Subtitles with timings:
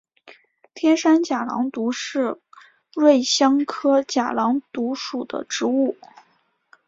[0.73, 2.39] 天山假狼毒是
[2.95, 5.95] 瑞香科假狼毒属的植物。